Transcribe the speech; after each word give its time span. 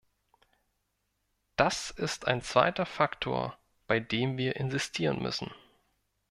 Dass 1.57 1.91
ist 1.91 2.25
ein 2.25 2.41
zweiter 2.41 2.87
Faktor, 2.87 3.55
bei 3.85 3.99
dem 3.99 4.35
wir 4.35 4.55
insistieren 4.55 5.21
müssen. 5.21 5.51